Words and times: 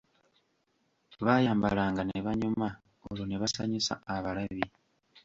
Baayambalanga 1.25 2.01
ne 2.05 2.19
banyuma 2.25 2.69
olwo 3.09 3.23
ne 3.27 3.35
basanyusa 3.41 3.93
abalabi! 4.15 4.65